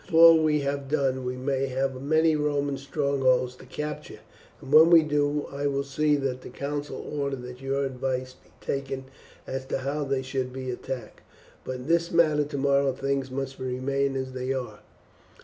[0.07, 4.17] Before we have done we may have many Roman strongholds to capture,
[4.59, 8.49] and when we do I will see that the council order that your advice be
[8.65, 9.05] taken
[9.45, 11.21] as to how they shall be attacked;
[11.63, 14.79] but in this matter tomorrow things must remain as they are.